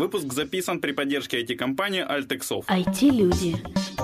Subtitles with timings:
[0.00, 2.64] Выпуск записан при поддержке IT-компании Altexov.
[2.68, 3.56] IT-люди.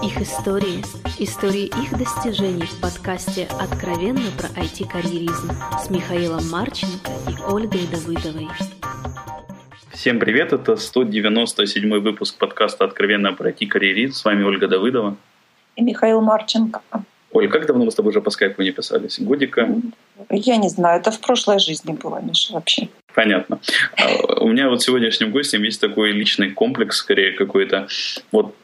[0.05, 0.85] Их истории.
[1.19, 8.47] Истории их достижений в подкасте «Откровенно про IT-карьеризм» с Михаилом Марченко и Ольгой Давыдовой.
[9.91, 14.13] Всем привет, это 197 выпуск подкаста «Откровенно про IT-карьеризм».
[14.13, 15.17] С вами Ольга Давыдова.
[15.77, 16.83] И Михаил Марченко.
[17.33, 19.19] Оль, как давно мы с тобой уже по скайпу не писались?
[19.21, 19.69] Годика?
[20.31, 22.89] Я не знаю, это в прошлой жизни было, Миша, вообще.
[23.15, 23.61] Понятно.
[23.97, 27.89] А, у меня вот сегодняшним гостем есть такой личный комплекс, скорее какой-то.
[28.33, 28.55] Вот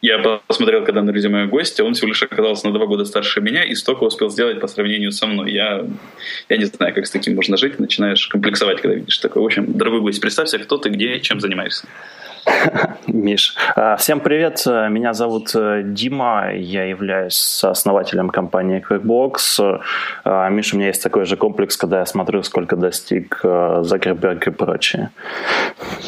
[0.00, 3.64] я посмотрел, когда на резюме гостя, он всего лишь оказался на два года старше меня
[3.64, 5.52] и столько успел сделать по сравнению со мной.
[5.52, 5.84] Я,
[6.48, 7.80] я не знаю, как с таким можно жить.
[7.80, 9.42] Начинаешь комплексовать, когда видишь такое.
[9.42, 11.88] В общем, дорогой гость, представься, кто ты, где, чем занимаешься.
[13.06, 13.54] Миш.
[13.74, 19.80] А, всем привет, меня зовут э, Дима, я являюсь основателем компании QuickBooks.
[20.24, 24.46] А, Миша, у меня есть такой же комплекс, когда я смотрю, сколько достиг э, Закерберг
[24.46, 25.10] и прочее.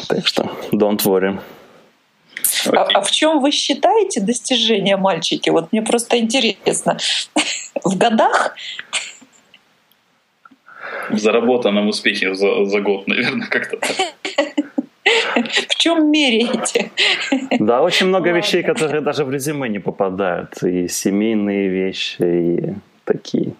[0.07, 1.39] Так что, don't worry.
[2.67, 5.49] А, а в чем вы считаете достижения, мальчики?
[5.49, 6.97] Вот мне просто интересно.
[7.83, 8.55] В годах?
[11.09, 14.15] В заработанном успехе за, за год, наверное, как-то так.
[15.79, 16.91] В чем меряете?
[17.57, 20.61] Да, очень много вещей, которые даже в резюме не попадают.
[20.61, 22.73] И семейные вещи, и
[23.05, 23.53] такие.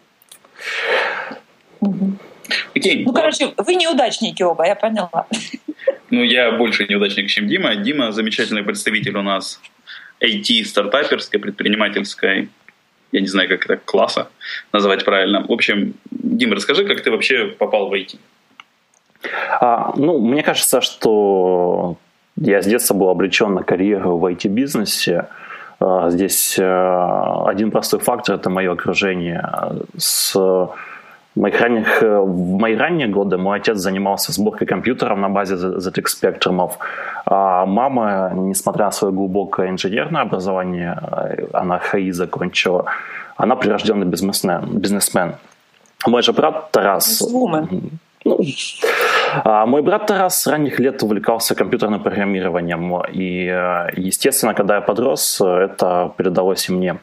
[2.75, 3.05] Окей.
[3.05, 5.27] Ну, короче, вы неудачники оба, я поняла.
[6.09, 7.77] Ну, я больше неудачник, чем Дима.
[7.77, 9.61] Дима замечательный представитель у нас
[10.19, 12.49] IT-стартаперской, предпринимательской,
[13.13, 14.27] я не знаю, как это, класса
[14.73, 15.45] назвать правильно.
[15.47, 18.17] В общем, Дима, расскажи, как ты вообще попал в IT?
[19.61, 21.97] А, ну, мне кажется, что
[22.41, 25.27] я с детства был обречен на карьеру в IT-бизнесе.
[25.79, 29.43] А, здесь а, один простой фактор– это мое окружение.
[29.97, 30.35] С
[31.35, 36.71] моих ранних, в мои ранние годы мой отец занимался сборкой компьютеров на базе ZX Spectrum.
[37.25, 40.97] А мама, несмотря на свое глубокое инженерное образование,
[41.53, 42.85] она ХАИ закончила,
[43.37, 44.79] она прирожденный бизнесмен.
[44.79, 45.35] бизнесмен.
[46.07, 47.21] Мой же брат Тарас...
[48.25, 48.37] Ну, а
[49.65, 53.01] мой брат Тарас с ранних лет увлекался компьютерным программированием.
[53.11, 56.97] И, э, естественно, когда я подрос, это передалось и мне.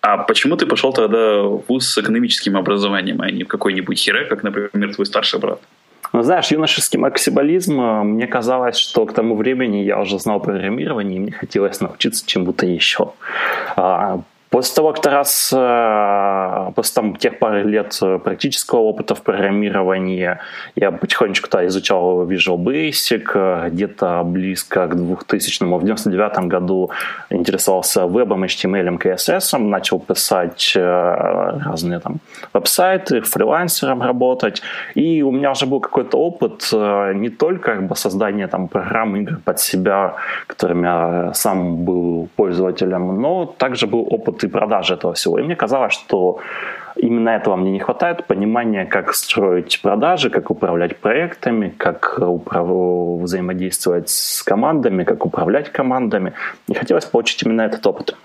[0.00, 4.24] а почему ты пошел тогда в вуз с экономическим образованием, а не в какой-нибудь хире,
[4.24, 5.60] как, например, твой старший брат?
[6.14, 11.20] Ну, знаешь, юношеский максимализм, мне казалось, что к тому времени я уже знал программирование, и
[11.20, 13.12] мне хотелось научиться чему-то еще.
[14.54, 20.38] После того, как Тарас, э, после там, тех пары лет практического опыта в программировании,
[20.76, 26.90] я потихонечку-то изучал Visual Basic, э, где-то близко к 2000-му, в 99 году
[27.30, 32.18] интересовался вебом, HTML, CSS, начал писать э, разные там
[32.52, 34.62] веб-сайты, фрилансером работать,
[34.94, 36.70] и у меня уже был какой-то опыт
[37.14, 40.14] не только как бы, создания там программ, игр под себя,
[40.46, 45.38] которыми я сам был пользователем, но также был опыт и продажи этого всего.
[45.38, 46.40] И мне казалось, что
[46.96, 52.66] именно этого мне не хватает, понимания, как строить продажи, как управлять проектами, как управ...
[53.22, 56.32] взаимодействовать с командами, как управлять командами.
[56.68, 58.16] И хотелось получить именно этот опыт.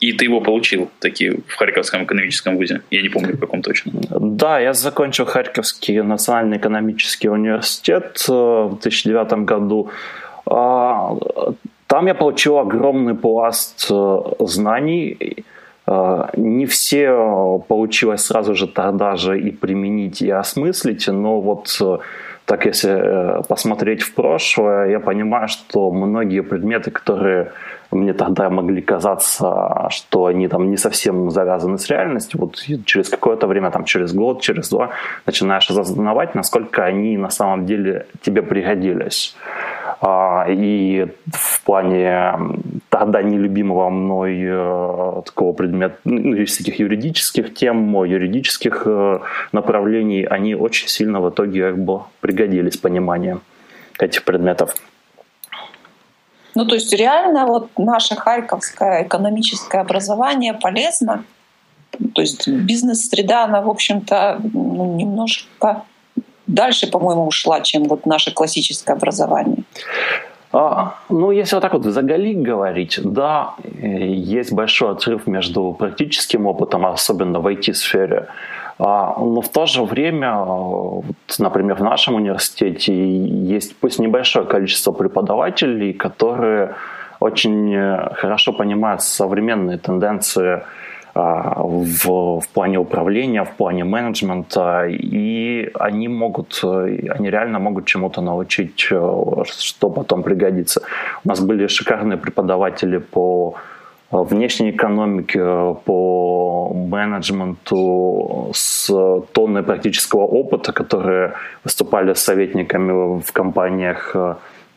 [0.00, 2.82] И ты его получил таки в Харьковском экономическом вузе.
[2.90, 3.92] Я не помню, в каком точно.
[4.10, 9.90] Да, я закончил Харьковский национальный экономический университет э, в 2009 году.
[11.94, 15.44] Там я получил огромный пласт э, знаний.
[15.86, 21.98] Э, не все получилось сразу же тогда же и применить, и осмыслить, но вот э,
[22.46, 27.52] так если посмотреть в прошлое, я понимаю, что многие предметы, которые
[27.92, 32.56] мне тогда могли казаться, что они там не совсем завязаны с реальностью, вот
[32.86, 34.90] через какое-то время, там через год, через два,
[35.26, 39.36] начинаешь осознавать, насколько они на самом деле тебе пригодились.
[40.06, 42.36] А, и в плане
[42.90, 49.20] тогда нелюбимого мной э, такого предмета, ну, из таких юридических тем, юридических э,
[49.52, 53.38] направлений, они очень сильно в итоге как бы пригодились понимание
[53.98, 54.74] этих предметов.
[56.54, 61.24] Ну, то есть реально вот наше харьковское экономическое образование полезно.
[62.14, 65.84] То есть бизнес-среда, она, в общем-то, ну, немножко
[66.46, 69.64] дальше, по-моему, ушла, чем вот наше классическое образование.
[70.52, 76.86] А, ну, если вот так вот заголик говорить, да, есть большой отрыв между практическим опытом,
[76.86, 78.28] особенно в IT-сфере,
[78.78, 81.04] а, но в то же время, вот,
[81.38, 86.76] например, в нашем университете есть пусть небольшое количество преподавателей, которые
[87.18, 87.74] очень
[88.14, 90.62] хорошо понимают современные тенденции
[91.14, 98.78] в, в плане управления, в плане менеджмента, и они могут, они реально могут чему-то научить,
[98.80, 100.82] что потом пригодится.
[101.24, 103.54] У нас были шикарные преподаватели по
[104.10, 105.38] внешней экономике,
[105.84, 108.90] по менеджменту с
[109.32, 111.34] тонной практического опыта, которые
[111.64, 114.16] выступали советниками в компаниях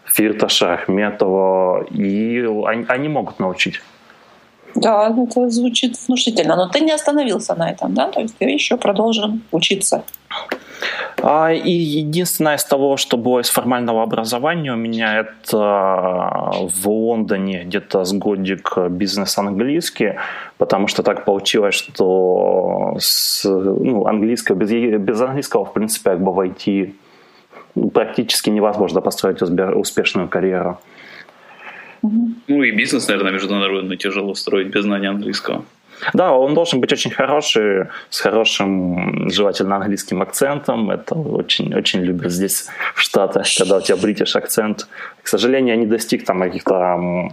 [0.05, 3.81] Фирташа, Ахметова, и они, они могут научить.
[4.77, 6.55] Да, это звучит внушительно.
[6.55, 8.07] Но ты не остановился на этом, да?
[8.07, 10.03] То есть ты еще продолжил учиться.
[11.23, 17.63] А, и единственное из того, что было из формального образования у меня, это в Лондоне
[17.63, 20.13] где-то с годик бизнес английский,
[20.57, 24.69] потому что так получилось, что с, ну, английского, без,
[24.99, 26.95] без английского, в принципе, как бы войти
[27.93, 30.79] практически невозможно построить успешную карьеру.
[32.01, 35.65] Ну и бизнес, наверное, международный тяжело строить без знания английского.
[36.13, 40.91] Да, он должен быть очень хороший, с хорошим, желательно английским акцентом.
[40.91, 44.87] Это очень, очень любят здесь в Штатах, когда у тебя бритиш акцент.
[45.23, 47.31] К сожалению, я не достиг там каких-то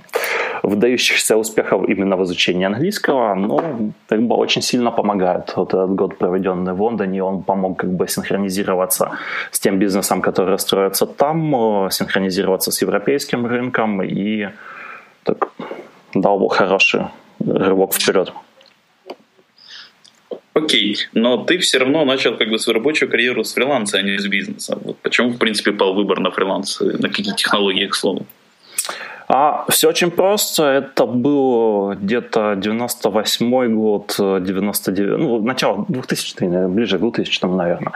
[0.62, 3.62] выдающихся успехов именно в изучении английского, но
[4.08, 5.52] как бы очень сильно помогает.
[5.56, 9.10] Вот этот год, проведенный в Лондоне, он помог как бы синхронизироваться
[9.50, 14.48] с тем бизнесом, который строится там, синхронизироваться с европейским рынком и
[15.24, 15.48] так
[16.14, 17.02] дал хороший
[17.40, 18.32] рывок вперед.
[20.54, 24.18] Окей, но ты все равно начал как бы свою рабочую карьеру с фриланса, а не
[24.18, 24.78] с бизнеса.
[24.84, 28.24] Вот почему, в принципе, пал выбор на фриланс, на какие технологии, к слову?
[29.26, 30.64] А все очень просто.
[30.64, 37.92] Это был где-то 98 год, 99, ну, начало 2000 ближе к 2000 наверное.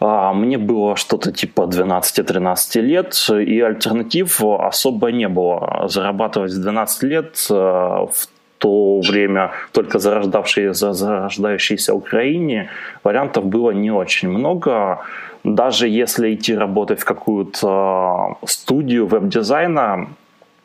[0.00, 5.84] А мне было что-то типа 12-13 лет, и альтернатив особо не было.
[5.88, 8.28] Зарабатывать с 12 лет э, в
[8.62, 12.68] то время только зарождавшей, зарождающейся Украине
[13.02, 15.00] вариантов было не очень много.
[15.44, 20.06] Даже если идти работать в какую-то студию веб-дизайна,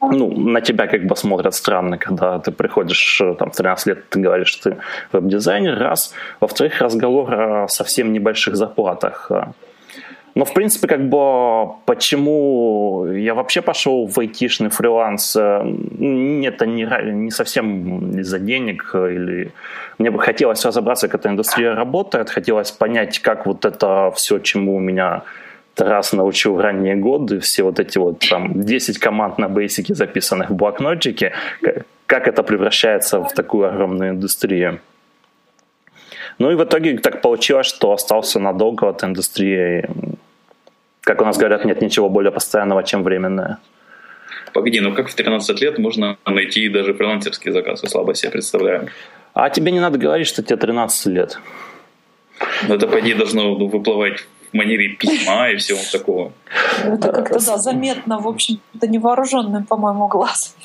[0.01, 4.19] ну, на тебя как бы смотрят странно, когда ты приходишь там, в 13 лет, ты
[4.19, 4.77] говоришь, что ты
[5.11, 6.13] веб-дизайнер, раз.
[6.39, 9.31] Во-вторых, разговор о совсем небольших зарплатах.
[10.38, 17.31] Но, в принципе, как бы, почему я вообще пошел в айтишный фриланс, это не, не
[17.31, 19.51] совсем из-за денег, или
[19.98, 24.75] мне бы хотелось разобраться, как эта индустрия работает, хотелось понять, как вот это все, чему
[24.75, 25.24] у меня
[25.75, 30.51] раз научил в ранние годы, все вот эти вот там 10 команд на бейсике, записанных
[30.51, 31.33] в блокнотике,
[32.06, 34.81] как это превращается в такую огромную индустрию.
[36.38, 39.90] Ну и в итоге так получилось, что остался надолго от индустрии
[41.07, 43.59] как у нас говорят, нет ничего более постоянного, чем временное.
[44.54, 47.81] Погоди, ну как в 13 лет можно найти даже фрилансерский заказ?
[47.83, 48.90] Я слабо себе представляю.
[49.33, 51.40] А тебе не надо говорить, что тебе 13 лет.
[52.68, 56.33] Ну это, по идее, должно выплывать в манере письма и всего такого.
[56.83, 60.56] Это как-то, да, заметно, в общем-то, невооруженным, по-моему, глазом.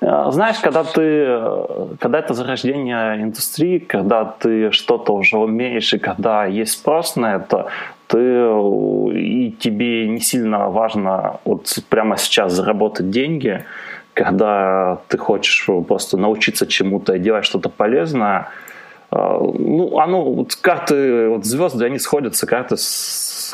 [0.00, 6.46] А, знаешь, когда ты, когда это зарождение индустрии, когда ты что-то уже умеешь, и когда
[6.46, 7.66] есть спрос на это,
[8.06, 13.64] ты и тебе не сильно важно вот прямо сейчас заработать деньги,
[14.12, 18.48] когда ты хочешь просто научиться чему-то и делать что-то полезное,
[19.10, 22.76] а, ну, оно, вот карты, вот звезды, они сходятся, карты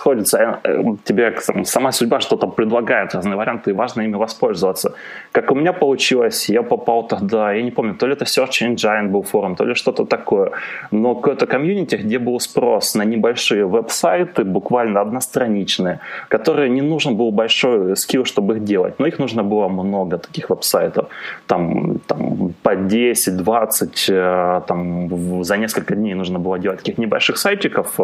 [0.00, 4.92] сходятся, э, тебе сама судьба что-то предлагает, разные варианты, и важно ими воспользоваться.
[5.32, 9.08] Как у меня получилось, я попал тогда, я не помню, то ли это Search Engine
[9.08, 10.50] был форум, то ли что-то такое,
[10.90, 17.32] но какое-то комьюнити, где был спрос на небольшие веб-сайты, буквально одностраничные, которые не нужен был
[17.32, 21.06] большой скилл, чтобы их делать, но их нужно было много, таких веб-сайтов,
[21.46, 28.00] там, там по 10-20, э, там за несколько дней нужно было делать таких небольших сайтиков,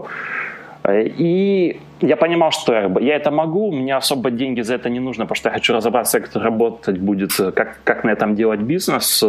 [0.93, 5.37] И я понимал, что я, это могу, мне особо деньги за это не нужно, потому
[5.37, 9.23] что я хочу разобраться, как это работать будет, как, как на этом делать бизнес.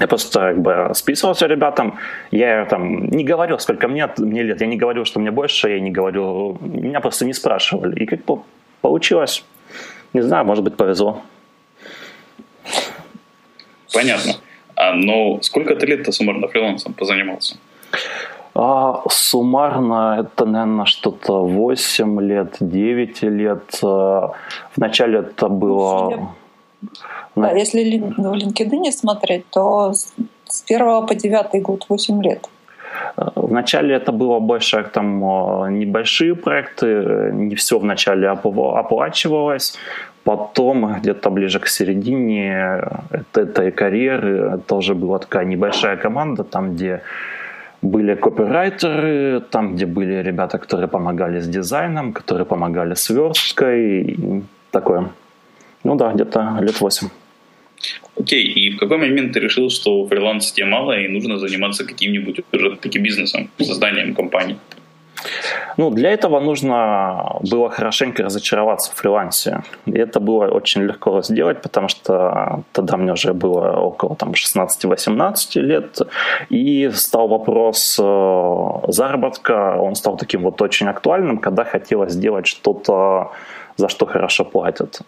[0.00, 1.98] Я просто как бы списывался ребятам,
[2.32, 5.80] я там не говорил, сколько мне, мне лет, я не говорил, что мне больше, я
[5.80, 8.02] не говорил, меня просто не спрашивали.
[8.02, 8.42] И как бы
[8.80, 9.44] получилось,
[10.12, 11.22] не знаю, может быть, повезло.
[13.92, 14.32] Понятно.
[14.74, 17.56] А, но сколько ты лет-то суммарно фрилансом позанимался?
[18.54, 23.80] А, суммарно это, наверное, что-то 8 лет, 9 лет.
[23.82, 24.32] А,
[24.76, 26.28] вначале это было...
[27.36, 32.48] Ну, да, если в LinkedIn смотреть, то с 1 по 9 год 8 лет.
[33.16, 35.18] Вначале это было больше там
[35.78, 39.76] небольшие проекты, не все вначале оплачивалось.
[40.22, 42.82] Потом, где-то ближе к середине
[43.34, 47.02] этой карьеры, это уже была такая небольшая команда, там, где
[47.84, 54.16] были копирайтеры, там, где были ребята, которые помогали с дизайном, которые помогали с версткой,
[54.70, 55.10] такое.
[55.84, 57.08] Ну да, где-то лет восемь.
[58.18, 62.40] Окей, и в какой момент ты решил, что фриланс тебе мало и нужно заниматься каким-нибудь
[62.52, 64.56] уже таки бизнесом, созданием компании?
[65.76, 69.62] Ну, для этого нужно было хорошенько разочароваться в фрилансе.
[69.86, 75.60] И это было очень легко сделать, потому что тогда мне уже было около там, 16-18
[75.60, 75.98] лет.
[76.48, 83.32] И стал вопрос э, заработка, он стал таким вот очень актуальным, когда хотелось сделать что-то,
[83.76, 85.00] за что хорошо платят.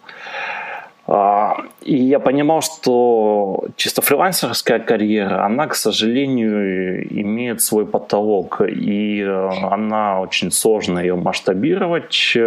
[1.09, 9.21] А, и я понимал, что чисто фрилансерская карьера, она, к сожалению, имеет свой потолок, и
[9.21, 12.37] э, она очень сложно ее масштабировать,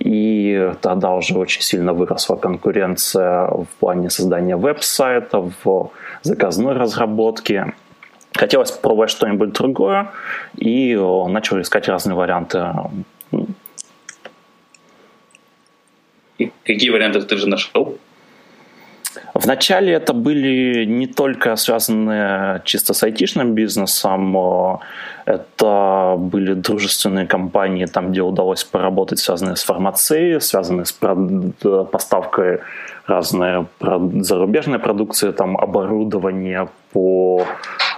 [0.00, 5.52] и тогда уже очень сильно выросла конкуренция в плане создания веб-сайтов,
[6.22, 7.72] заказной разработки.
[8.34, 10.10] Хотелось попробовать что-нибудь другое,
[10.56, 12.66] и э, начал искать разные варианты
[16.64, 17.98] Какие варианты ты же нашел?
[19.34, 24.80] Вначале это были не только связанные чисто с айтишным бизнесом,
[25.26, 30.92] это были дружественные компании, там, где удалось поработать, связанные с фармацией, связанные с
[31.92, 32.60] поставкой
[33.06, 37.44] разной зарубежной продукции, там, оборудование по,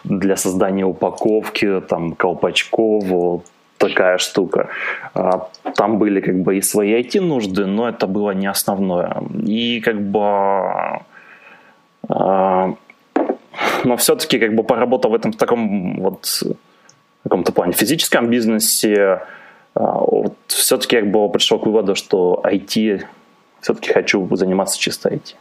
[0.05, 3.43] для создания упаковки, там, колпачков,
[3.89, 4.69] такая штука.
[5.15, 9.23] А, там были как бы и свои IT-нужды, но это было не основное.
[9.47, 10.21] И как бы...
[12.09, 12.75] А,
[13.85, 16.43] но все-таки как бы поработав в этом в таком вот
[17.25, 19.23] каком-то плане физическом бизнесе,
[19.75, 23.05] а, вот, все-таки как бы пришел к выводу, что IT,
[23.61, 25.35] все-таки хочу заниматься чисто IT.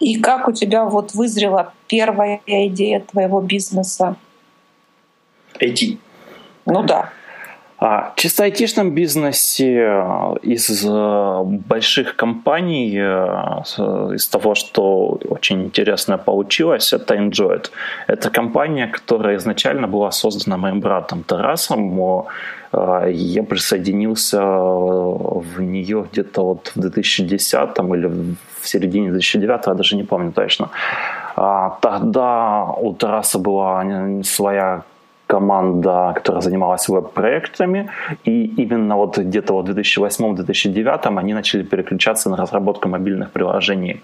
[0.00, 4.16] И как у тебя вот вызрела первая идея твоего бизнеса?
[5.60, 5.98] IT.
[6.66, 7.10] Ну да.
[7.84, 16.16] А, чисто айтишном бизнесе э, из э, больших компаний, э, из того, что очень интересно
[16.16, 17.70] получилось, это Enjoy.
[18.06, 22.26] Это компания, которая изначально была создана моим братом Тарасом.
[22.72, 30.04] Я присоединился в нее где-то вот в 2010 или в середине 2009, я даже не
[30.04, 30.68] помню точно.
[31.36, 33.84] А, тогда у Тараса была
[34.22, 34.82] своя
[35.32, 37.88] команда, которая занималась веб-проектами,
[38.28, 44.00] и именно вот где-то в 2008-2009 они начали переключаться на разработку мобильных приложений.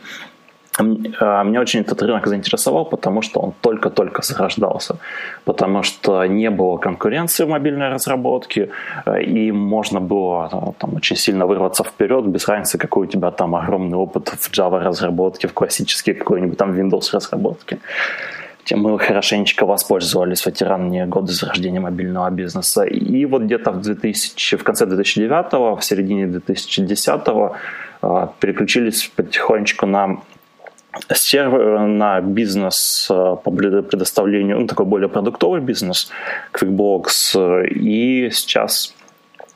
[1.21, 4.97] А, меня очень этот рынок заинтересовал, потому что он только-только зарождался,
[5.45, 8.69] потому что не было конкуренции в мобильной разработке,
[9.07, 13.31] э, и можно было э, там, очень сильно вырваться вперед, без разницы, какой у тебя
[13.31, 17.77] там огромный опыт в Java разработке, в классической какой-нибудь там Windows разработке.
[17.77, 17.79] чем
[18.75, 22.85] мы хорошенечко воспользовались в эти ранние годы зарождения мобильного бизнеса.
[22.85, 27.21] И вот где-то в, 2000, в конце 2009, в середине 2010
[28.01, 30.19] а, переключились потихонечку на
[31.13, 36.11] сервер, на бизнес а, по предоставлению, ну, такой более продуктовый бизнес,
[36.53, 38.95] QuickBooks, и сейчас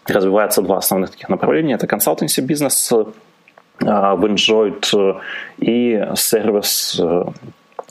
[0.06, 1.74] развивается два основных таких направления.
[1.74, 5.20] Это консалтинг бизнес а, в Enjoy
[5.58, 7.00] и сервис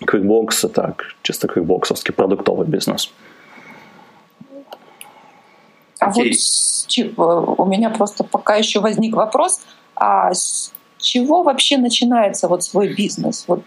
[0.06, 3.12] QuickBooks– это чисто QuickBooks продуктовый бизнес.
[6.00, 9.62] А вот у меня просто пока еще возник вопрос,
[9.96, 13.46] а с чего вообще начинается вот свой бизнес?
[13.48, 13.62] Вот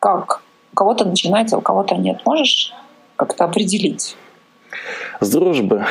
[0.00, 0.42] как?
[0.72, 2.24] У кого-то начинается, у кого-то нет.
[2.24, 2.72] Можешь
[3.16, 4.16] как-то определить?
[5.20, 5.84] С дружбы.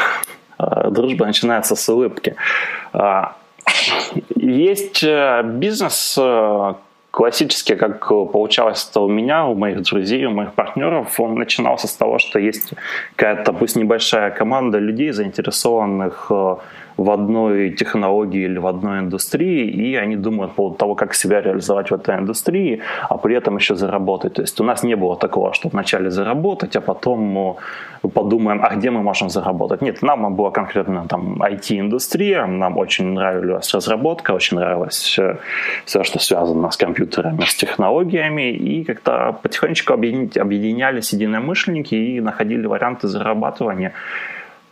[0.58, 2.36] А, дружба начинается с улыбки.
[2.94, 3.36] А,
[4.36, 6.74] есть э, бизнес, э,
[7.16, 11.94] классически, как получалось это у меня, у моих друзей, у моих партнеров, он начинался с
[11.94, 12.74] того, что есть
[13.16, 16.56] какая-то, пусть небольшая команда людей, заинтересованных э,
[16.98, 21.42] в одной технологии или в одной индустрии, и они думают по поводу того, как себя
[21.42, 24.34] реализовать в этой индустрии, а при этом еще заработать.
[24.34, 27.56] То есть у нас не было такого, что вначале заработать, а потом мы
[28.10, 29.82] подумаем, а где мы можем заработать.
[29.82, 35.38] Нет, нам было конкретно там IT-индустрия, нам очень нравилась разработка, очень нравилось все,
[35.86, 43.94] что связано с компьютерами, с технологиями, и как-то потихонечку объединялись единомышленники и находили варианты зарабатывания.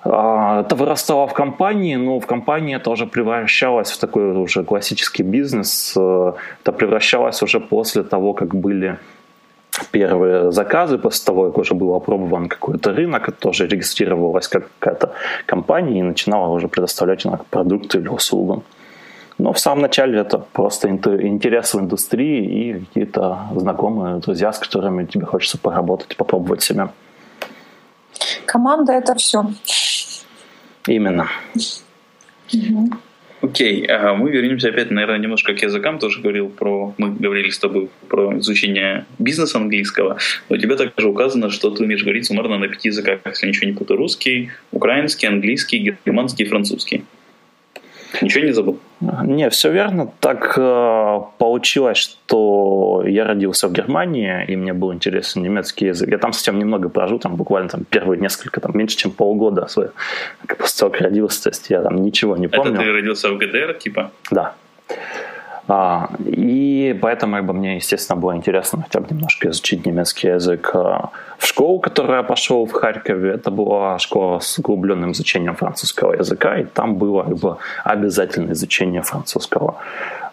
[0.06, 5.24] А, это вырастало в компании, но в компании это уже превращалось в такой уже классический
[5.24, 5.94] бизнес.
[5.98, 8.98] Э, это превращалось уже после того, как были
[9.92, 15.14] первые заказы, после того, как уже был опробован какой-то рынок, это тоже регистрировалась как какая-то
[15.46, 18.64] компания и начинала уже предоставлять продукты или услугу.
[19.40, 25.06] Но в самом начале это просто интерес в индустрии и какие-то знакомые, друзья, с которыми
[25.06, 26.90] тебе хочется поработать, попробовать себя.
[28.46, 29.46] Команда— это все.
[30.88, 31.30] Именно.
[33.42, 34.16] Окей, okay.
[34.16, 36.00] мы вернемся опять, наверное, немножко к языкам.
[36.00, 40.18] Тоже говорил про, мы говорили с тобой про изучение бизнеса английского.
[40.48, 43.68] Но у тебя также указано, что ты умеешь говорить суммарно на пяти языках, если ничего
[43.68, 43.98] не путаю.
[43.98, 47.04] Русский, украинский, английский, германский и французский.
[48.22, 48.80] Ничего не забыл?
[49.00, 50.12] Не, все верно.
[50.20, 56.10] Так э, получилось, что я родился в Германии, и мне был интересен немецкий язык.
[56.10, 59.68] Я там совсем немного прожил, там буквально там, первые несколько, там меньше, чем полгода
[60.58, 61.44] после того, как родился.
[61.44, 62.74] То есть я там ничего не помню.
[62.74, 64.12] Это ты родился в ГДР, типа?
[64.32, 64.54] Да.
[65.68, 70.72] А, и поэтому как бы, мне, естественно, было интересно хотя бы немножко изучить немецкий язык.
[70.74, 76.14] А, в школу, которую я пошел в Харькове, это была школа с углубленным изучением французского
[76.14, 79.76] языка, и там было как бы, обязательное изучение французского.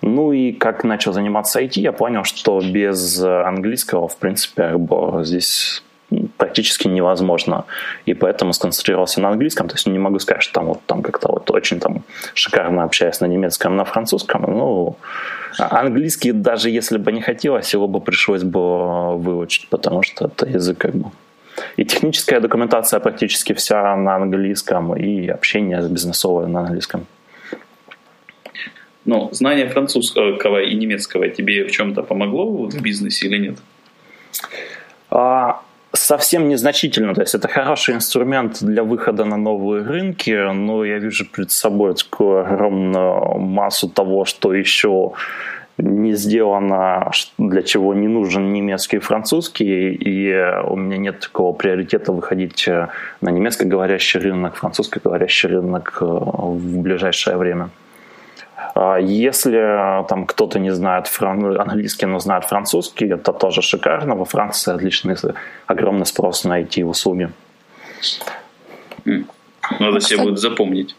[0.02, 5.24] Ну и как начал заниматься IT, я понял, что без английского, в принципе, как бы,
[5.24, 5.82] здесь
[6.40, 7.64] практически невозможно.
[8.06, 9.68] И поэтому сконцентрировался на английском.
[9.68, 12.02] То есть не могу сказать, что там вот там как-то вот очень там
[12.34, 14.42] шикарно общаюсь на немецком, на французском.
[14.42, 14.96] Ну,
[15.58, 20.78] английский, даже если бы не хотелось, его бы пришлось бы выучить, потому что это язык
[20.78, 21.10] как бы
[21.76, 27.06] и техническая документация практически вся на английском, и общение бизнесовое на английском.
[29.04, 33.58] Но знание французского и немецкого тебе в чем-то помогло вот в бизнесе или нет?
[35.10, 37.14] А, совсем незначительно.
[37.14, 41.94] То есть это хороший инструмент для выхода на новые рынки, но я вижу перед собой
[41.94, 45.12] такую огромную массу того, что еще
[45.78, 50.34] не сделано, для чего не нужен немецкий и французский, и
[50.68, 52.68] у меня нет такого приоритета выходить
[53.20, 57.70] на немецкоговорящий рынок, французскоговорящий рынок э, в ближайшее время.
[58.74, 61.60] А если э, там кто-то не знает фран...
[61.60, 64.14] английский, но знает французский, это тоже шикарно.
[64.14, 65.16] Во Франции отличный,
[65.66, 67.30] огромный спрос на IT-услуги.
[69.04, 69.24] Надо
[69.78, 70.96] ну, себе будет запомнить.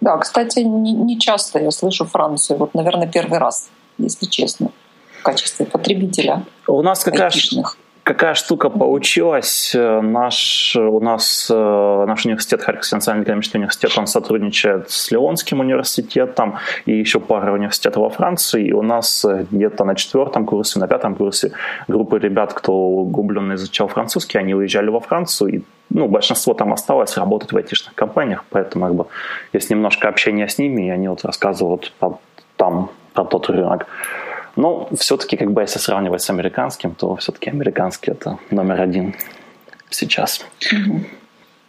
[0.00, 2.58] Да, кстати, не, не часто я слышу Францию.
[2.58, 4.70] Вот, наверное, первый раз, если честно,
[5.18, 6.44] в качестве потребителя.
[6.66, 7.76] У нас какая, айтишных
[8.14, 9.72] какая штука получилась.
[9.74, 15.60] Э, наш, у нас э, наш университет, Харьковский национальный экономический университет, он сотрудничает с Леонским
[15.60, 18.66] университетом и еще пара университетов во Франции.
[18.66, 21.52] И у нас э, где-то на четвертом курсе, на пятом курсе
[21.86, 27.16] группы ребят, кто углубленно изучал французский, они уезжали во Францию, и ну, большинство там осталось
[27.16, 29.06] работать в айтишных компаниях, поэтому как бы,
[29.52, 32.18] есть немножко общения с ними, и они вот рассказывают по,
[32.56, 33.86] там про тот рынок.
[34.60, 39.14] Но все-таки, как бы, если сравнивать с американским, то все-таки американский это номер один
[39.88, 40.44] сейчас.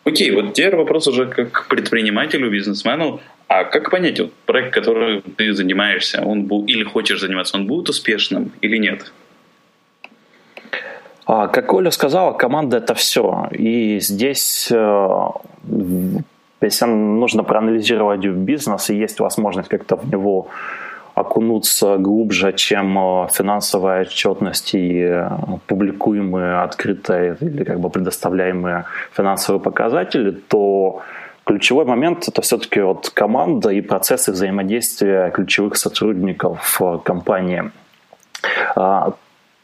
[0.03, 3.21] Окей, вот теперь вопрос уже как предпринимателю, бизнесмену.
[3.47, 7.87] А как понять, вот проект, который ты занимаешься, он был или хочешь заниматься, он будет
[7.87, 9.13] успешным или нет?
[11.25, 13.47] А, как Оля сказала, команда это все.
[13.51, 15.07] И здесь, э,
[16.61, 20.49] если нужно проанализировать бизнес, и есть возможность как-то в него
[21.13, 25.29] окунуться глубже, чем э, финансовая отчетность и э,
[25.67, 31.01] публикуемые, открытые или как бы предоставляемые финансовые показатели, то
[31.45, 37.71] ключевой момент это все-таки вот команда и процессы взаимодействия ключевых сотрудников э, компании.
[38.75, 39.13] А,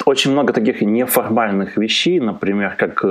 [0.05, 3.03] очень много таких неформальных вещей, например, как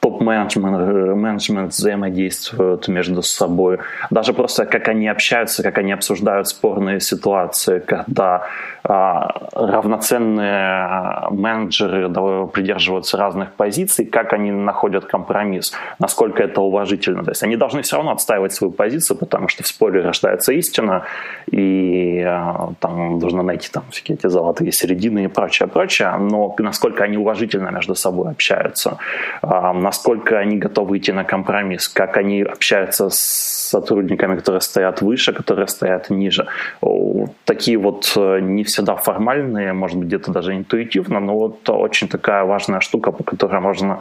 [0.00, 3.78] топ-менеджмент менеджмент взаимодействуют между собой.
[4.10, 8.46] Даже просто как они общаются, как они обсуждают спорные ситуации, когда
[8.88, 12.08] равноценные менеджеры
[12.48, 17.24] придерживаются разных позиций, как они находят компромисс, насколько это уважительно.
[17.24, 21.04] То есть они должны все равно отстаивать свою позицию, потому что в споре рождается истина,
[21.50, 27.04] и а, там нужно найти там всякие эти золотые середины и прочее, прочее, но насколько
[27.04, 28.98] они уважительно между собой общаются,
[29.42, 35.32] а, насколько они готовы идти на компромисс, как они общаются с сотрудниками, которые стоят выше,
[35.32, 36.46] которые стоят ниже.
[37.44, 42.44] Такие вот э, не всегда формальные, может быть, где-то даже интуитивно, но вот очень такая
[42.44, 43.98] важная штука, по которой можно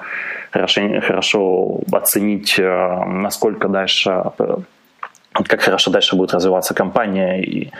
[0.52, 4.58] хорошо, оценить, э, насколько дальше э,
[5.50, 7.72] как хорошо дальше будет развиваться компания и,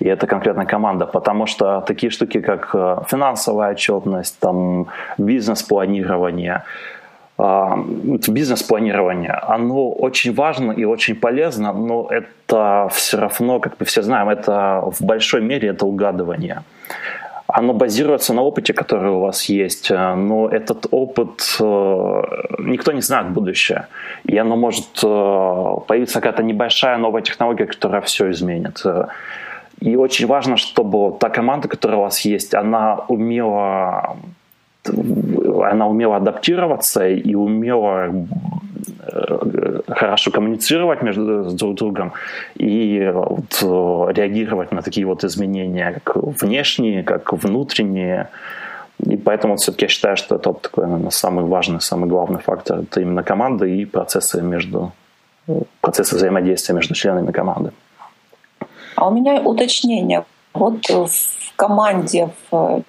[0.00, 2.74] и эта конкретная команда, потому что такие штуки, как
[3.08, 4.86] финансовая отчетность, там,
[5.18, 6.62] бизнес-планирование,
[7.38, 14.28] бизнес-планирование, оно очень важно и очень полезно, но это все равно, как мы все знаем,
[14.28, 16.62] это в большой мере это угадывание.
[17.46, 22.22] Оно базируется на опыте, который у вас есть, но этот опыт э,
[22.58, 23.86] никто не знает будущее.
[24.24, 28.82] И оно может э, появиться какая-то небольшая новая технология, которая все изменит.
[29.80, 34.16] И очень важно, чтобы та команда, которая у вас есть, она умела
[34.86, 38.26] она умела адаптироваться и умела
[39.00, 42.12] э, хорошо коммуницировать между друг другом
[42.54, 43.62] и вот,
[44.16, 48.28] реагировать на такие вот изменения, как внешние, как внутренние.
[48.98, 52.80] И поэтому все-таки я считаю, что это такой, наверное, самый важный, самый главный фактор.
[52.80, 54.92] Это именно команда и процессы между
[55.80, 57.72] процессы взаимодействия между членами команды.
[58.96, 60.24] А у меня уточнение.
[60.52, 62.82] Вот в команде, в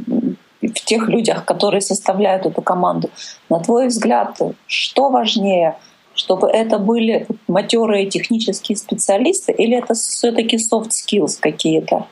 [0.86, 3.10] тех людях, которые составляют эту команду.
[3.50, 5.76] На твой взгляд, что важнее,
[6.14, 12.06] чтобы это были матерые технические специалисты или это все-таки soft skills какие-то?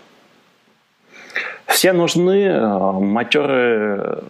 [1.66, 4.24] Все нужны, э, матерые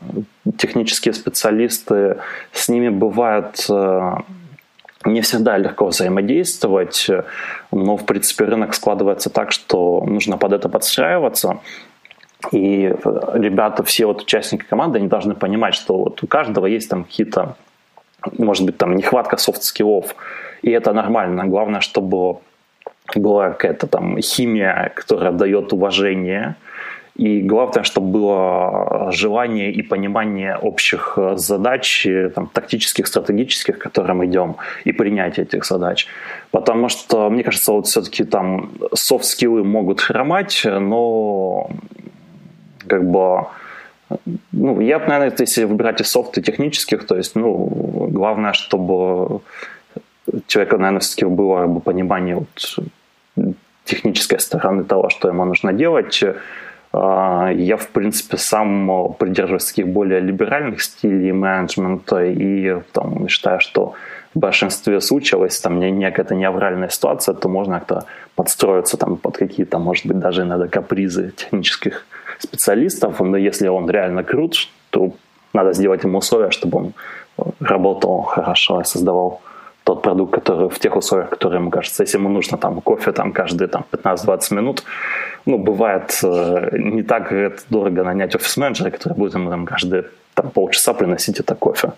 [0.58, 2.17] технические специалисты,
[2.51, 4.15] с ними бывает э,
[5.06, 7.10] не всегда легко взаимодействовать,
[7.71, 11.60] но в принципе рынок складывается так, что нужно под это подстраиваться.
[12.51, 12.93] И
[13.34, 17.56] ребята, все вот участники команды, они должны понимать, что вот у каждого есть там какие-то,
[18.38, 20.15] может быть, там нехватка софт-скиллов,
[20.62, 21.45] и это нормально.
[21.45, 22.39] Главное, чтобы
[23.15, 26.56] была какая-то там химия, которая дает уважение,
[27.15, 34.56] и главное, чтобы было желание и понимание общих задач, там, тактических, стратегических, к которым идем,
[34.84, 36.08] и принятие этих задач.
[36.51, 41.69] Потому что, мне кажется, вот все-таки там софт-скиллы могут хромать, но
[42.88, 43.48] как бы
[44.52, 49.41] ну, я наверное, если выбирать из софта технических, то есть, ну, главное, чтобы
[50.48, 53.50] человека, наверное, все-таки было бы, понимание вот,
[53.86, 56.24] технической стороны того, что ему нужно делать.
[56.93, 63.93] А, я, в принципе, сам придерживаюсь таких более либеральных стилей менеджмента и там, считаю, что
[64.36, 69.80] в большинстве случаев, если там некая неавральная ситуация, то можно как-то подстроиться там под какие-то,
[69.80, 72.06] может быть, даже иногда капризы технических
[72.39, 75.13] специалистов, но если он реально крут, то
[75.54, 76.93] надо сделать ему условия, чтобы он
[77.60, 79.41] работал хорошо и создавал
[79.84, 82.04] тот продукт, который в тех условиях, которые ему кажется.
[82.04, 84.84] Если ему нужно там кофе там каждые там 15-20 минут,
[85.46, 90.52] ну, бывает э, не так это дорого нанять офис-менеджера, который будет ему там каждые там,
[90.52, 91.91] полчаса приносить это кофе.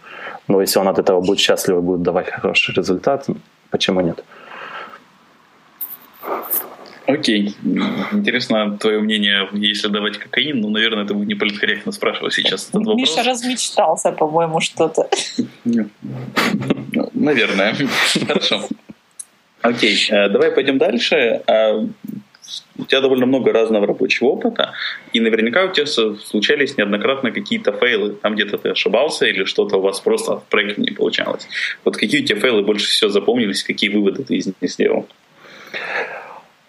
[0.47, 3.27] Но если он от этого будет счастлив и будет давать хороший результат,
[3.69, 4.23] почему нет?
[7.07, 7.55] Окей.
[8.11, 10.59] Интересно твое мнение, если давать кокаин.
[10.59, 12.97] Ну, наверное, это будет не политкорректно спрашивать сейчас этот вопрос.
[12.97, 15.07] Миша размечтался, по-моему, что-то.
[17.13, 17.75] Наверное.
[18.27, 18.67] Хорошо.
[19.61, 21.41] Окей, э, давай пойдем дальше.
[21.47, 21.87] А,
[22.77, 24.73] у тебя довольно много разного рабочего опыта,
[25.13, 29.81] и наверняка у тебя случались неоднократно какие-то фейлы, там где-то ты ошибался или что-то у
[29.81, 31.47] вас просто в проекте не получалось.
[31.83, 35.07] Вот какие у тебя фейлы больше всего запомнились, какие выводы ты из них сделал?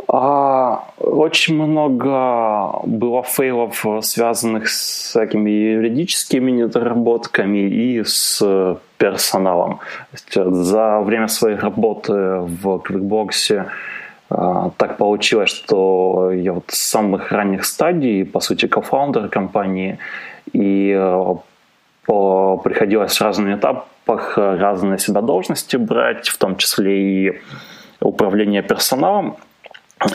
[0.08, 9.80] А, очень много было фейлов, связанных с всякими юридическими недоработками и с персоналом.
[10.32, 13.66] За время своей работы в Quickbox
[14.30, 19.98] а, так получилось, что я вот с самых ранних стадий, по сути, кофаундер компании,
[20.52, 20.96] и
[22.06, 27.40] по, приходилось в разных этапах разные себя должности брать, в том числе и
[28.00, 29.36] управление персоналом.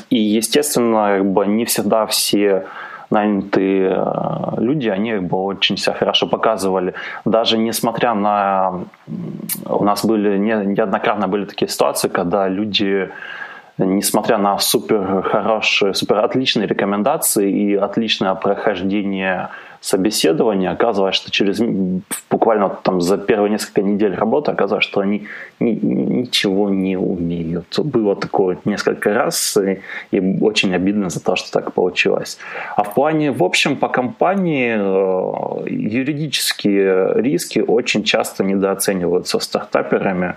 [0.09, 2.65] И, естественно, как бы не всегда все
[3.09, 6.93] нанятые э, люди, они бы очень себя хорошо показывали.
[7.25, 8.85] Даже несмотря на...
[9.65, 13.09] У нас были неоднократно были такие ситуации, когда люди
[13.85, 19.49] несмотря на супер хорошие, супер отличные рекомендации и отличное прохождение
[19.81, 21.59] собеседования, оказывается, что через
[22.29, 25.27] буквально там за первые несколько недель работы оказалось, что они
[25.59, 27.79] ни, ничего не умеют.
[27.79, 32.37] Было такое несколько раз, и, и очень обидно за то, что так получилось.
[32.75, 40.35] А в плане, в общем, по компании э, юридические риски очень часто недооцениваются стартаперами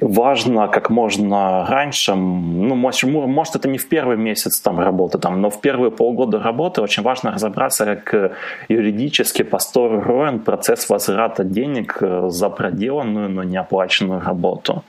[0.00, 5.40] важно как можно раньше, ну, может, может, это не в первый месяц там работы, там,
[5.40, 8.36] но в первые полгода работы очень важно разобраться, как
[8.68, 14.84] юридически построен процесс возврата денег э, за проделанную, но не оплаченную работу.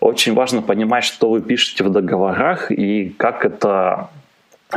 [0.00, 4.08] Очень важно понимать, что вы пишете в договорах и как это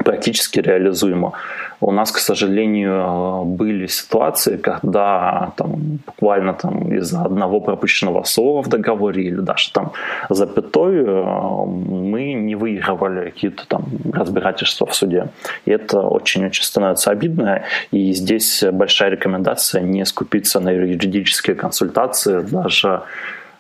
[0.03, 1.34] практически реализуемо.
[1.81, 8.67] У нас, к сожалению, были ситуации, когда там, буквально там, из-за одного пропущенного слова в
[8.67, 9.91] договоре или даже там
[10.29, 15.27] запятой э, мы не выигрывали какие-то там разбирательства в суде.
[15.65, 17.63] И это очень-очень становится обидно.
[17.91, 23.01] И здесь большая рекомендация не скупиться на юридические консультации, даже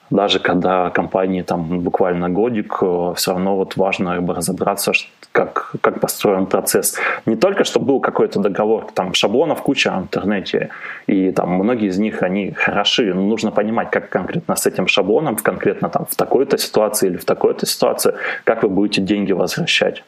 [0.09, 4.91] даже когда компании там буквально годик, э, все равно вот важно как бы разобраться,
[5.31, 6.97] как, как построен процесс.
[7.25, 10.69] Не только, чтобы был какой-то договор, там шаблонов куча в интернете,
[11.07, 15.35] и там многие из них, они хороши, но нужно понимать, как конкретно с этим шаблоном,
[15.35, 18.13] конкретно там в такой-то ситуации или в такой-то ситуации,
[18.43, 20.03] как вы будете деньги возвращать.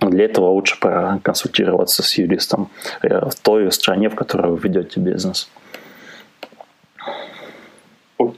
[0.00, 2.70] Для этого лучше проконсультироваться с юристом
[3.02, 5.48] э, в той стране, в которой вы ведете бизнес.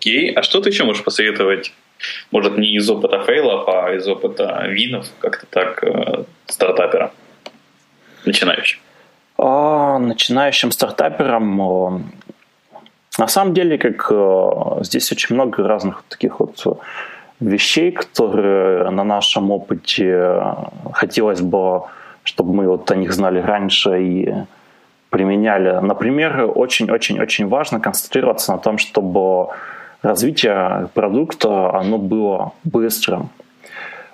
[0.05, 1.73] Окей, а что ты еще можешь посоветовать?
[2.31, 7.11] Может, не из опыта фейлов, а из опыта винов, как-то так, э, стартапера,
[8.27, 8.81] начинающим?
[9.39, 12.13] А, начинающим стартаперам
[13.17, 16.63] на самом деле, как э, здесь очень много разных таких вот
[17.41, 20.39] вещей, которые на нашем опыте
[20.93, 21.85] хотелось бы,
[22.25, 24.35] чтобы мы вот о них знали раньше и
[25.09, 25.79] применяли.
[25.81, 29.49] Например, очень-очень-очень важно концентрироваться на том, чтобы
[30.05, 33.31] развитие продукта, оно было быстрым.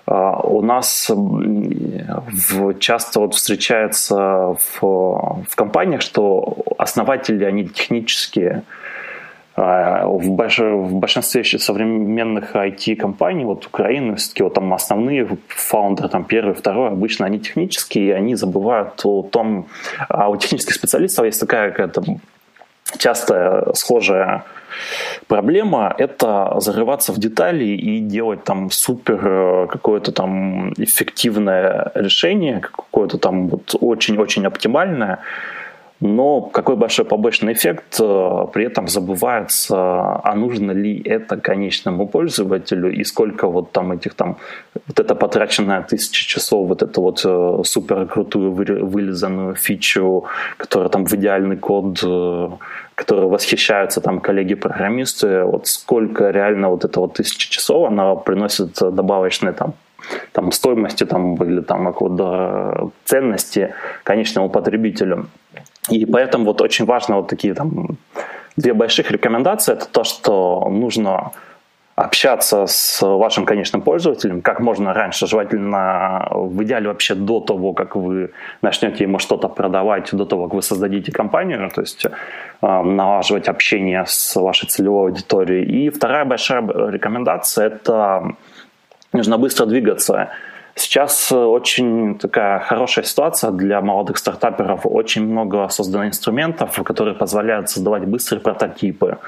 [0.06, 1.10] А, у нас
[2.78, 8.62] часто вот встречается в, в компаниях, что основатели, они технические,
[9.56, 16.24] а, в, больш, в большинстве современных IT-компаний, вот Украины, все-таки вот там основные фаундеры, там
[16.24, 19.66] первый, второй, обычно они технические, и они забывают о том,
[20.08, 22.02] а у технических специалистов есть такая какая-то
[22.98, 24.44] часто схожая
[25.26, 33.18] проблема– это зарываться в детали и делать там супер э, какое-то там эффективное решение, какое-то
[33.18, 35.18] там вот очень-очень оптимальное,
[36.00, 39.76] но какой большой побочный эффект, э, при этом забывается,
[40.24, 44.36] а нужно ли это конечному пользователю и сколько вот там этих там,
[44.86, 50.24] вот это потраченное тысячи часов, вот это вот э, супер крутую вылизанную фичу,
[50.56, 52.50] которая там в идеальный код, э,
[52.94, 59.52] который восхищаются там коллеги-программисты, вот сколько реально вот это вот тысячи часов она приносит добавочные
[59.52, 59.74] там
[60.32, 65.26] там стоимости там или там какой-то ценности конечному потребителю.
[65.88, 67.98] И поэтому вот очень важно вот такие там
[68.56, 69.72] две больших рекомендации.
[69.72, 71.32] Это то, что нужно
[72.04, 77.96] общаться с вашим конечным пользователем как можно раньше, желательно в идеале вообще до того, как
[77.96, 78.30] вы
[78.62, 82.10] начнете ему что-то продавать, до того, как вы создадите компанию, то есть э,
[82.62, 85.64] налаживать общение с вашей целевой аудиторией.
[85.64, 88.34] И вторая большая рекомендация– это
[89.12, 90.30] нужно быстро двигаться.
[90.80, 94.86] Сейчас э, очень такая хорошая ситуация для молодых стартаперов.
[94.86, 99.18] Очень много создано инструментов, которые позволяют создавать быстрые прототипы.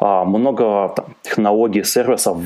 [0.00, 2.38] А, много там, технологий, сервисов,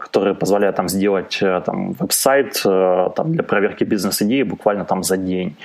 [0.00, 5.18] которые позволяют там, сделать э, там, веб-сайт э, там, для проверки бизнес-идеи буквально там, за
[5.18, 5.56] день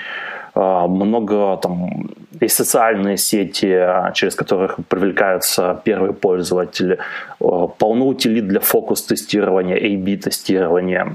[0.53, 2.09] а, много там
[2.41, 6.97] есть социальные сети, через которых привлекаются первые пользователи,
[7.39, 11.13] полно утилит для фокус-тестирования, A-B-тестирования.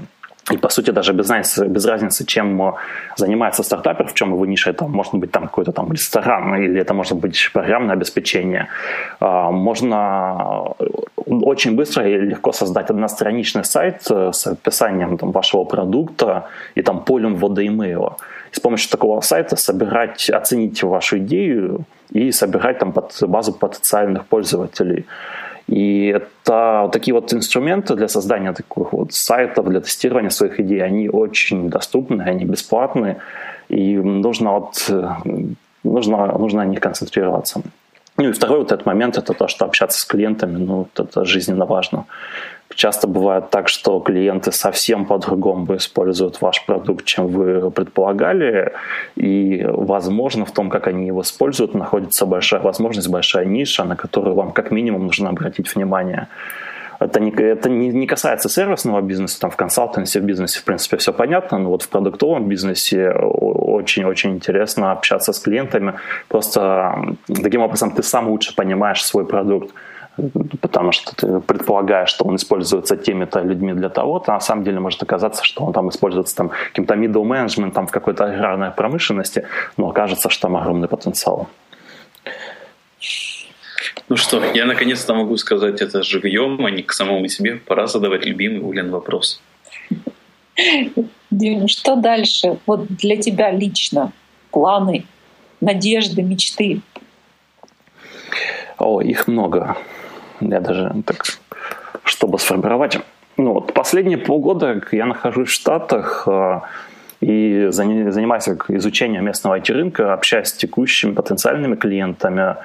[0.51, 2.75] И, по сути, даже без разницы, без разницы, чем
[3.17, 6.93] занимается стартапер, в чем его ниша, это может быть там какой-то там ресторан, или это
[6.93, 8.67] может быть программное обеспечение.
[9.19, 10.73] А, можно
[11.29, 16.43] очень быстро и легко создать одностраничный сайт э, с описанием там, вашего продукта
[16.75, 18.17] и там полем ввода имейла.
[18.51, 24.25] И с помощью такого сайта собирать, оценить вашу идею и собирать там под базу потенциальных
[24.25, 25.05] пользователей.
[25.69, 31.09] И это такие вот инструменты для создания таких вот сайтов, для тестирования своих идей, они
[31.09, 33.17] очень доступны, они бесплатные.
[33.69, 34.91] и нужно, вот,
[35.83, 37.61] нужно, нужно на них концентрироваться.
[38.17, 41.65] Ну и второй вот этот момент, это то, что общаться с клиентами, ну, это жизненно
[41.65, 42.05] важно.
[42.75, 48.73] Часто бывает так, что клиенты совсем по-другому используют ваш продукт, чем вы предполагали,
[49.15, 54.35] и, возможно, в том, как они его используют, находится большая возможность, большая ниша, на которую
[54.35, 56.27] вам как минимум нужно обратить внимание.
[56.99, 60.97] Это не, это не, не касается сервисного бизнеса, там в консалтинге, в бизнесе, в принципе,
[60.97, 65.93] все понятно, но вот в продуктовом бизнесе очень-очень интересно общаться с клиентами.
[66.27, 69.73] Просто таким образом ты сам лучше понимаешь свой продукт
[70.61, 74.79] потому что ты предполагаешь, что он используется теми-то людьми для того-то, а на самом деле
[74.79, 79.47] может оказаться, что он там используется там, каким-то middle management там, в какой-то аграрной промышленности,
[79.77, 81.47] но окажется, что там огромный потенциал.
[84.09, 87.57] Ну что, я наконец-то могу сказать это живьем, а не к самому себе.
[87.57, 89.41] Пора задавать любимый Улин вопрос.
[91.31, 92.57] Дим, что дальше?
[92.65, 94.11] Вот для тебя лично
[94.51, 95.05] планы,
[95.61, 96.81] надежды, мечты?
[98.77, 99.77] О, их много.
[100.41, 101.23] Я даже так,
[102.03, 102.99] чтобы сформировать.
[103.37, 106.59] Ну, вот последние полгода я нахожусь в Штатах э,
[107.21, 112.55] и занимаюсь изучением местного IT-рынка, общаюсь с текущими потенциальными клиентами,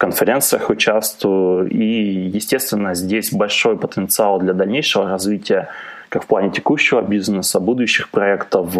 [0.00, 1.68] конференциях участвую.
[1.68, 5.68] И, естественно, здесь большой потенциал для дальнейшего развития
[6.08, 8.74] как в плане текущего бизнеса, будущих проектов.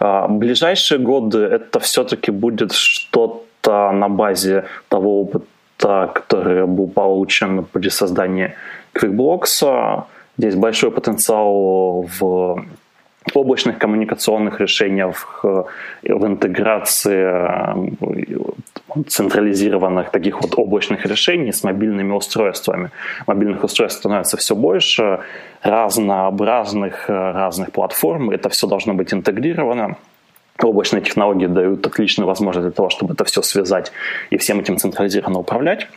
[0.00, 5.46] А, ближайшие годы это все-таки будет что-то на базе того опыта,
[5.82, 8.54] который был получен при создании
[8.94, 10.04] QuickBlocks.
[10.36, 12.64] Здесь большой потенциал в
[13.34, 15.66] облачных коммуникационных решениях, в
[16.02, 17.28] интеграции
[19.06, 22.90] централизированных таких вот облачных решений с мобильными устройствами.
[23.26, 25.20] Мобильных устройств становится все больше,
[25.62, 28.30] разнообразных разных платформ.
[28.30, 29.96] Это все должно быть интегрировано.
[30.62, 33.92] Облачные технологии дают отличную возможность для того, чтобы это все связать
[34.30, 35.88] и всем этим централизированно управлять.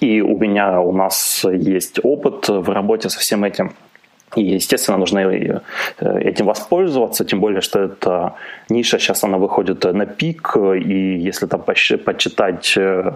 [0.00, 3.72] И у меня, у нас есть опыт в работе со всем этим.
[4.36, 5.60] И, естественно, нужно э,
[6.20, 8.34] этим воспользоваться, тем более, что эта
[8.68, 13.12] ниша сейчас она выходит на пик, и если там почитать э,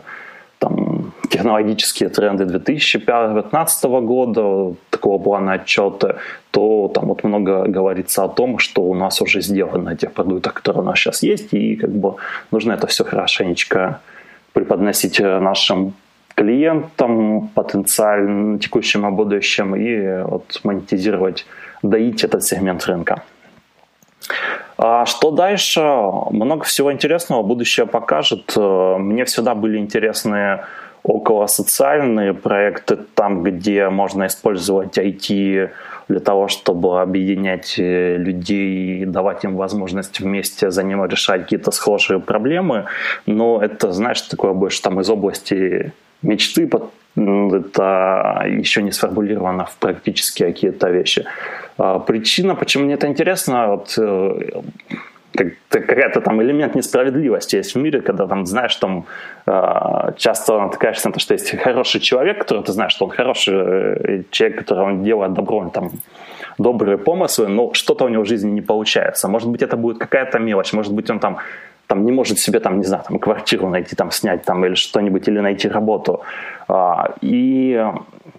[0.63, 6.17] там, технологические тренды 2015 года, такого плана отчета,
[6.53, 10.83] то там вот много говорится о том, что у нас уже сделано тех продуктах, которые
[10.83, 12.15] у нас сейчас есть, и как бы
[12.53, 14.01] нужно это все хорошенечко
[14.53, 15.95] преподносить нашим
[16.37, 21.45] клиентам, потенциально текущим и будущим, и вот монетизировать,
[21.83, 23.23] доить этот сегмент рынка.
[24.85, 25.81] А что дальше?
[26.31, 28.57] Много всего интересного будущее покажет.
[28.57, 30.65] Мне всегда были интересны
[31.05, 35.71] около социальные проекты, там, где можно использовать IT
[36.09, 42.19] для того, чтобы объединять людей и давать им возможность вместе за ним решать какие-то схожие
[42.19, 42.87] проблемы.
[43.25, 45.93] Но это, знаешь, такое больше там из области
[46.23, 46.69] мечты,
[47.17, 51.25] это еще не сформулировано в практически какие-то вещи.
[51.79, 54.63] А, причина, почему мне это интересно, вот, э,
[55.69, 59.05] какая-то там элемент несправедливости есть в мире, когда там знаешь, там
[59.47, 63.55] а, часто натыкаешься на то, что есть хороший человек, который ты знаешь, что он хороший
[63.55, 65.91] э, человек, который он делает добро, он там
[66.59, 69.29] добрые помыслы, но что-то у него в жизни не получается.
[69.29, 71.39] Может быть, это будет какая-то мелочь, может быть, он там
[71.87, 75.29] там не может себе там, не знаю, там квартиру найти, там снять там или что-нибудь,
[75.29, 76.21] или найти работу.
[76.69, 77.85] А, и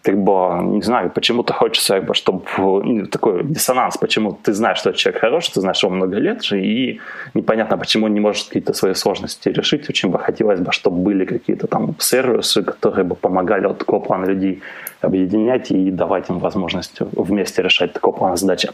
[0.01, 4.79] как бы, не знаю, почему-то хочется, как бы, чтобы ну, такой диссонанс, почему ты знаешь,
[4.79, 6.99] что человек хороший, ты знаешь его много лет же, и
[7.34, 9.89] непонятно, почему он не может какие-то свои сложности решить.
[9.89, 14.25] Очень бы хотелось бы, чтобы были какие-то там сервисы, которые бы помогали вот такого плана
[14.25, 14.62] людей
[15.01, 18.69] объединять и давать им возможность вместе решать такого плана задачи.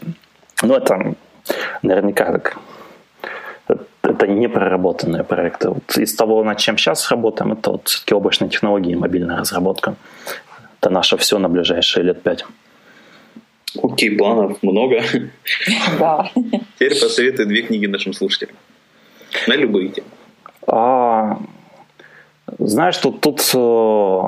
[0.62, 1.14] Ну, это
[1.82, 2.56] наверняка так
[4.10, 5.68] это не проработанные проекты.
[5.70, 9.94] Вот из того, над чем сейчас работаем, это вот все-таки облачные технологии и мобильная разработка.
[10.80, 12.44] Это наше все на ближайшие лет пять.
[13.82, 15.02] Окей, планов много.
[15.98, 16.30] Да.
[16.78, 18.56] Теперь посоветуй две книги нашим слушателям.
[19.46, 20.08] На любые темы.
[22.58, 24.20] Знаешь, тут, тут э,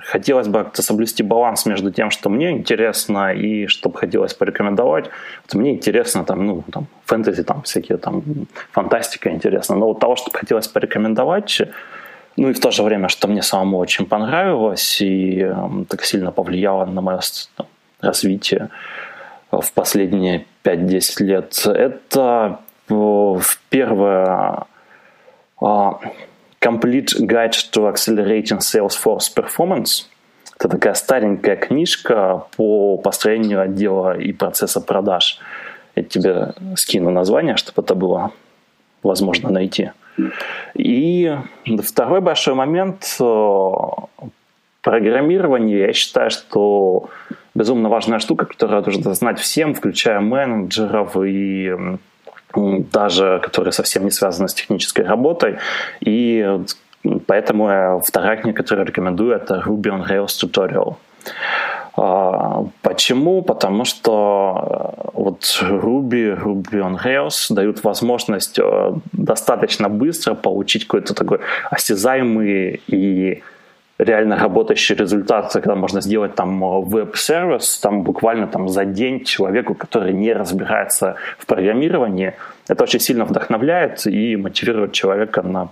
[0.00, 5.10] хотелось бы как-то соблюсти баланс между тем, что мне интересно и что бы хотелось порекомендовать.
[5.44, 8.22] Вот мне интересно там, ну, там, фэнтези, там, всякие там,
[8.72, 9.76] фантастика интересно.
[9.76, 11.62] Но вот того, что бы хотелось порекомендовать,
[12.36, 15.54] ну и в то же время, что мне самому очень понравилось и э,
[15.88, 17.20] так сильно повлияло на мое
[17.56, 17.66] там,
[18.00, 18.70] развитие
[19.50, 22.60] в последние 5-10 лет, это
[22.90, 23.38] э,
[23.70, 24.66] первое
[25.60, 25.98] а,
[26.60, 30.06] Complete Guide to Accelerating Salesforce Performance.
[30.58, 35.38] Это такая старенькая книжка по построению отдела и процесса продаж.
[35.94, 38.32] Я тебе скину название, чтобы это было
[39.02, 39.92] возможно найти.
[40.74, 41.32] И
[41.84, 43.72] второй большой момент э,
[44.82, 47.08] программирования, я считаю, что
[47.54, 51.72] безумно важная штука, которую нужно знать всем, включая менеджеров и
[52.54, 55.58] даже которые совсем не связаны с технической работой.
[56.00, 56.60] И
[57.26, 60.96] поэтому вторая книга, которую я рекомендую, это Ruby on Rails Tutorial.
[62.00, 63.42] А, почему?
[63.42, 71.14] Потому что э, вот Ruby, Ruby on Rails дают возможность э, достаточно быстро получить какой-то
[71.14, 71.40] такой
[71.70, 73.42] осязаемый и
[73.98, 79.74] реально работающий результат, когда можно сделать там э, веб-сервис, там буквально там за день человеку,
[79.74, 82.34] который не разбирается в программировании,
[82.68, 85.68] это очень сильно вдохновляет и мотивирует человека на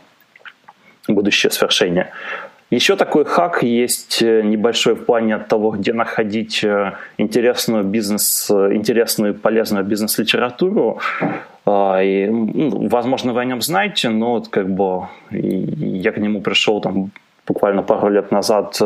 [1.09, 2.11] будущее свершение.
[2.69, 8.51] Еще такой хак есть э, небольшой в плане от того, где находить э, интересную бизнес,
[8.51, 10.99] интересную и полезную бизнес-литературу.
[11.65, 16.41] А, и, ну, возможно, вы о нем знаете, но вот как бы я к нему
[16.41, 17.13] пришел там
[17.47, 18.81] буквально пару лет назад.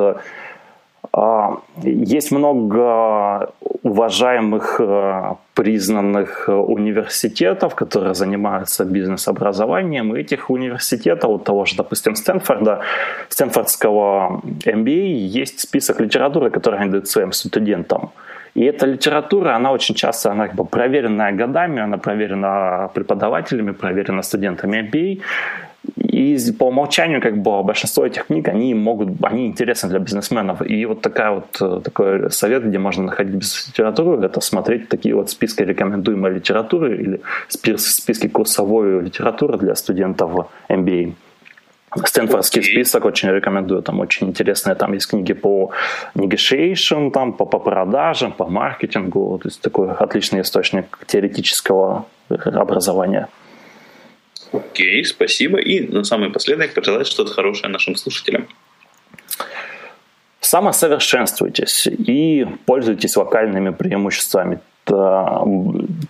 [1.12, 3.52] А, есть много
[3.82, 10.14] уважаемых, э, признанных университетов, которые занимаются бизнес-образованием.
[10.14, 12.80] И этих университетов, вот того же, допустим, Стэнфорда,
[13.28, 18.10] Стэнфордского MBA, есть список литературы, который они дают своим студентам.
[18.54, 24.22] И эта литература, она очень часто она как бы проверенная годами, она проверена преподавателями, проверена
[24.22, 25.20] студентами MBA.
[25.96, 30.60] И по умолчанию как бы большинство этих книг, они могут, они интересны для бизнесменов.
[30.62, 35.30] И вот такая вот, э, такой совет, где можно находить бизнес-литературу, это смотреть такие вот
[35.30, 41.14] списки рекомендуемой литературы или списки курсовой литературы для студентов MBA.
[41.96, 42.64] Стэнфордский okay.
[42.64, 43.82] список очень рекомендую.
[43.82, 45.72] Там очень интересные, там есть книги по
[46.14, 49.38] negotiation, там по, по продажам, по маркетингу.
[49.42, 53.28] То есть такой отличный источник теоретического образования.
[54.52, 55.58] Окей, спасибо.
[55.58, 58.46] И на самый последок пожелать что-то хорошее нашим слушателям.
[60.40, 64.60] Самосовершенствуйтесь и пользуйтесь локальными преимуществами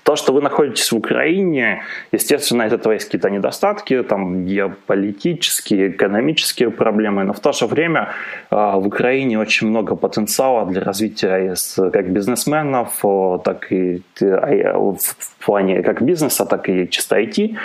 [0.03, 1.82] то, что вы находитесь в Украине,
[2.12, 8.09] естественно, это есть какие-то недостатки, там геополитические, экономические проблемы, но в то же время
[8.51, 11.55] а, в Украине очень много потенциала для развития
[11.93, 13.05] как бизнесменов,
[13.45, 17.57] так и а, в плане как бизнеса, так и чисто IT.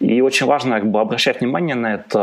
[0.00, 2.18] И очень важно как бы, обращать внимание на это.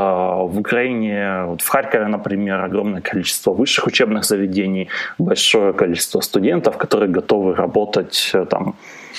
[0.47, 7.09] В Украине, вот в Харькове, например, огромное количество высших учебных заведений, большое количество студентов, которые
[7.09, 8.75] готовы работать там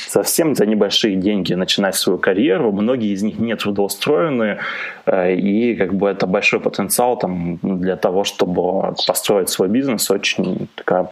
[0.07, 2.72] совсем за небольшие деньги начинать свою карьеру.
[2.72, 4.59] Многие из них не трудоустроены,
[5.07, 10.11] э, и как бы это большой потенциал там, для того, чтобы построить свой бизнес.
[10.11, 11.09] Очень такая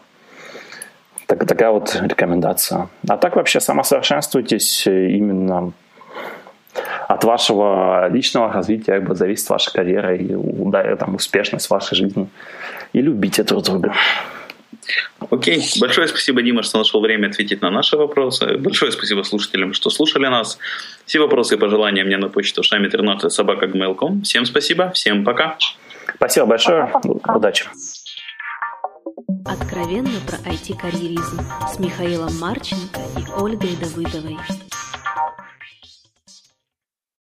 [1.26, 2.88] так, такая вот рекомендация.
[3.08, 5.72] А так вообще самосовершенствуйтесь именно
[7.08, 10.28] от вашего личного развития как бы зависит ваша карьера и
[10.96, 12.28] там, успешность вашей жизни.
[12.92, 13.92] И любите друг друга.
[15.30, 15.64] Окей.
[15.80, 18.56] Большое спасибо, Дима, что нашел время ответить на наши вопросы.
[18.58, 20.58] Большое спасибо слушателям, что слушали нас.
[21.04, 23.66] Все вопросы и пожелания мне на почту шами 13 собака
[24.22, 25.56] Всем спасибо, всем пока.
[26.14, 26.90] Спасибо большое.
[27.34, 27.66] Удачи.
[29.44, 31.40] Откровенно про IT-карьеризм
[31.72, 34.36] с Михаилом Марченко и Ольгой Давыдовой.